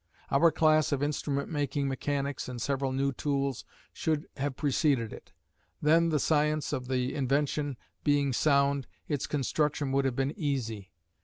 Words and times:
Our 0.31 0.49
class 0.49 0.91
of 0.91 1.03
instrument 1.03 1.47
making 1.49 1.87
mechanics 1.87 2.49
and 2.49 2.59
several 2.59 2.91
new 2.91 3.11
tools 3.13 3.65
should 3.93 4.25
have 4.37 4.55
preceded 4.55 5.13
it; 5.13 5.31
then, 5.79 6.09
the 6.09 6.17
science 6.17 6.73
of 6.73 6.87
the 6.87 7.13
invention 7.13 7.77
being 8.03 8.33
sound, 8.33 8.87
its 9.07 9.27
construction 9.27 9.91
would 9.91 10.05
have 10.05 10.15
been 10.15 10.33
easy. 10.35 10.89